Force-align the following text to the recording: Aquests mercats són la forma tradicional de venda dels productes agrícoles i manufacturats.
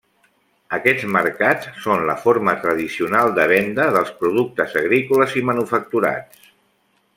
Aquests 0.77 1.03
mercats 1.15 1.67
són 1.83 2.01
la 2.11 2.15
forma 2.23 2.55
tradicional 2.63 3.35
de 3.41 3.45
venda 3.53 3.87
dels 3.99 4.11
productes 4.23 4.75
agrícoles 4.83 5.39
i 5.43 5.45
manufacturats. 5.53 6.53